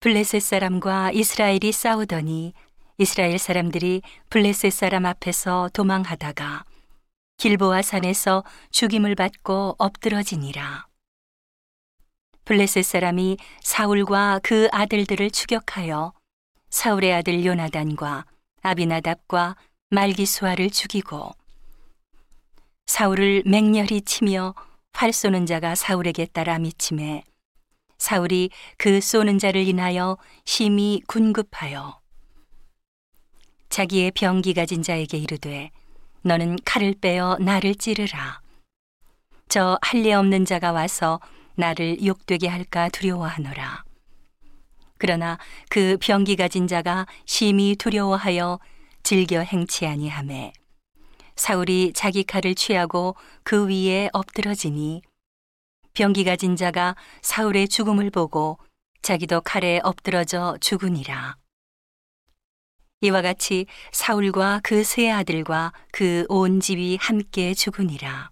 블레셋 0.00 0.40
사람과 0.40 1.10
이스라엘이 1.10 1.72
싸우더니 1.72 2.52
이스라엘 2.98 3.36
사람들이 3.36 4.02
블레셋 4.30 4.72
사람 4.72 5.04
앞에서 5.04 5.70
도망하다가 5.72 6.62
길보아 7.38 7.82
산에서 7.82 8.44
죽임을 8.70 9.16
받고 9.16 9.74
엎드러지니라. 9.76 10.86
블레셋 12.44 12.84
사람이 12.84 13.38
사울과 13.64 14.38
그 14.44 14.68
아들들을 14.70 15.32
추격하여 15.32 16.12
사울의 16.70 17.14
아들 17.14 17.44
요나단과 17.44 18.24
아비나답과 18.62 19.56
말기수아를 19.90 20.70
죽이고 20.70 21.32
사울을 22.86 23.42
맹렬히 23.46 24.02
치며 24.02 24.54
활 24.92 25.12
쏘는 25.12 25.46
자가 25.46 25.74
사울에게 25.74 26.26
따라 26.26 26.60
미침에 26.60 27.24
사울이 27.98 28.50
그 28.76 29.00
쏘는 29.00 29.38
자를 29.38 29.66
인하여 29.66 30.16
심히 30.44 31.02
군급하여 31.06 32.00
자기의 33.68 34.12
병기 34.12 34.54
가진 34.54 34.82
자에게 34.82 35.18
이르되 35.18 35.70
너는 36.22 36.58
칼을 36.64 36.94
빼어 37.00 37.36
나를 37.40 37.74
찌르라. 37.74 38.40
저 39.48 39.78
할례 39.82 40.12
없는 40.12 40.44
자가 40.44 40.72
와서 40.72 41.20
나를 41.54 42.04
욕되게 42.04 42.48
할까 42.48 42.88
두려워하노라. 42.88 43.84
그러나 44.98 45.38
그 45.68 45.96
병기 46.00 46.36
가진 46.36 46.66
자가 46.66 47.06
심히 47.24 47.76
두려워하여 47.76 48.58
즐겨 49.02 49.40
행치 49.40 49.86
아니하매 49.86 50.52
사울이 51.36 51.92
자기 51.94 52.24
칼을 52.24 52.54
취하고 52.54 53.14
그 53.44 53.68
위에 53.68 54.08
엎드러지니 54.12 55.02
병기 55.98 56.22
가 56.22 56.36
진 56.36 56.54
자가 56.54 56.94
사울의 57.22 57.66
죽음을 57.66 58.10
보고 58.10 58.56
자기도 59.02 59.40
칼에 59.40 59.80
엎드러져 59.82 60.56
죽으니라. 60.60 61.36
이와 63.00 63.20
같이 63.20 63.66
사울과 63.90 64.60
그 64.62 64.84
세 64.84 65.10
아들과 65.10 65.72
그 65.90 66.24
온 66.28 66.60
집이 66.60 66.98
함께 67.00 67.52
죽으니라. 67.52 68.30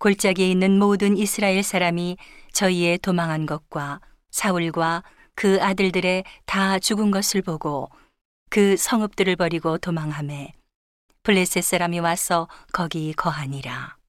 골짜기에 0.00 0.50
있는 0.50 0.78
모든 0.78 1.16
이스라엘 1.16 1.62
사람이 1.62 2.18
저희의 2.52 2.98
도망한 2.98 3.46
것과 3.46 4.02
사울과 4.30 5.04
그 5.34 5.62
아들들의 5.62 6.24
다 6.44 6.78
죽은 6.78 7.10
것을 7.10 7.40
보고 7.40 7.90
그 8.50 8.76
성읍들을 8.76 9.36
버리고 9.36 9.78
도망함에 9.78 10.52
블레셋 11.22 11.64
사람이 11.64 12.00
와서 12.00 12.48
거기 12.70 13.14
거하니라. 13.14 14.01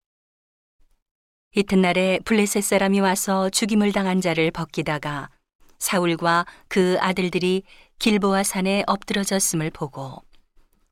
이튿날에 1.55 2.19
블레셋 2.25 2.63
사람이 2.63 2.99
와서 2.99 3.47
죽임을 3.47 3.91
당한 3.91 4.21
자를 4.21 4.49
벗기다가 4.49 5.29
사울과 5.77 6.47
그 6.67 6.97
아들들이 6.99 7.61
길보아 7.99 8.41
산에 8.41 8.83
엎드러졌음을 8.87 9.69
보고 9.69 10.23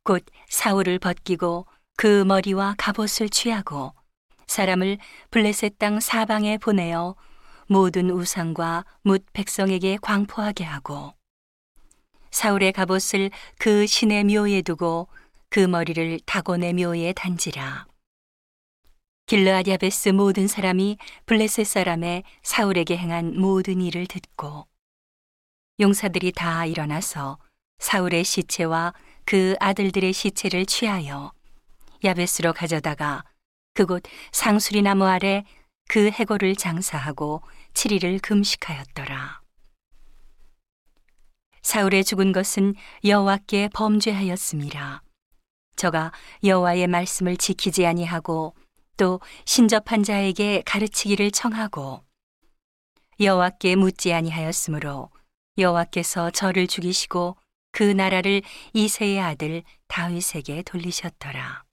곧 0.04 0.24
사울을 0.50 1.00
벗기고 1.00 1.66
그 1.98 2.24
머리와 2.24 2.76
갑옷을 2.78 3.30
취하고 3.30 3.94
사람을 4.46 5.00
블레셋 5.32 5.80
땅 5.80 6.00
사방에 6.00 6.60
보내어 6.60 7.16
모든 7.66 8.12
우상과 8.12 8.86
뭇 9.02 9.26
백성에게 9.34 9.98
광포하게 10.00 10.64
하고 10.64 11.16
사울의 12.30 12.74
갑옷을 12.74 13.32
그 13.58 13.88
신의 13.88 14.26
묘에 14.26 14.62
두고 14.62 15.08
그 15.50 15.60
머리를 15.60 16.20
다곤의 16.28 16.74
묘에 16.74 17.14
단지라. 17.14 17.91
길르앗 19.32 19.66
야베스 19.70 20.10
모든 20.10 20.46
사람이 20.46 20.98
블레셋 21.26 21.66
사람의 21.66 22.24
사울에게 22.44 22.98
행한 22.98 23.40
모든 23.40 23.80
일을 23.80 24.06
듣고 24.06 24.68
용사들이 25.80 26.34
다 26.34 26.66
일어나서 26.66 27.40
사울의 27.80 28.26
시체와 28.26 28.94
그 29.24 29.56
아들들의 29.62 30.12
시체를 30.12 30.66
취하여 30.66 31.32
야베스로 32.04 32.52
가져다가 32.52 33.24
그곳 33.74 34.04
상수리 34.34 34.82
나무 34.82 35.06
아래 35.06 35.46
그 35.88 36.10
해골을 36.10 36.58
장사하고 36.58 37.42
7일을 37.72 38.22
금식하였더라. 38.22 39.40
사울의 41.62 42.04
죽은 42.04 42.34
것은 42.34 42.76
여호와께 43.06 43.70
범죄하였습니다. 43.74 45.04
저가 45.78 46.12
여호와의 46.44 46.88
말씀을 46.88 47.38
지키지 47.38 47.86
아니하고 47.86 48.56
또 49.02 49.20
신접한 49.46 50.04
자에게 50.04 50.62
가르치기를 50.64 51.32
청하고 51.32 52.04
여호와께 53.20 53.76
묻지 53.76 54.14
아니하였으므로 54.14 55.10
여호와께서 55.58 56.30
저를 56.30 56.68
죽이시고 56.68 57.36
그 57.72 57.82
나라를 57.82 58.44
이세의 58.74 59.20
아들 59.20 59.64
다윗에게 59.88 60.62
돌리셨더라. 60.62 61.64